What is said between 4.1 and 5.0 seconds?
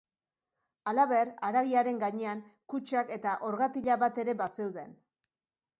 ere bazeuden.